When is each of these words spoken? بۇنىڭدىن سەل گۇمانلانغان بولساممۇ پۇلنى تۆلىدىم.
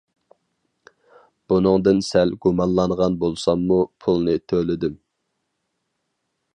بۇنىڭدىن 1.53 2.01
سەل 2.09 2.33
گۇمانلانغان 2.45 3.19
بولساممۇ 3.25 3.79
پۇلنى 4.07 4.37
تۆلىدىم. 4.53 4.99